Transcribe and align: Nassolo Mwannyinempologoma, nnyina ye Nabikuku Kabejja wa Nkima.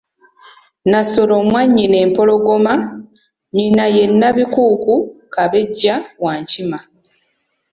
Nassolo 0.89 1.35
Mwannyinempologoma, 1.47 2.73
nnyina 2.85 3.85
ye 3.95 4.03
Nabikuku 4.19 4.93
Kabejja 5.33 5.95
wa 6.23 6.33
Nkima. 6.41 6.79